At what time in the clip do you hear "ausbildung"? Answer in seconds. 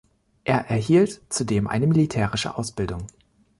2.57-3.05